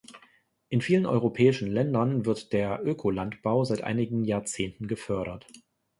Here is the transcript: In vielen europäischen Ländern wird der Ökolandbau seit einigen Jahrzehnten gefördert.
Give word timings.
In 0.69 0.81
vielen 0.81 1.05
europäischen 1.05 1.69
Ländern 1.71 2.25
wird 2.25 2.53
der 2.53 2.79
Ökolandbau 2.83 3.65
seit 3.65 3.83
einigen 3.83 4.23
Jahrzehnten 4.25 4.87
gefördert. 4.87 5.45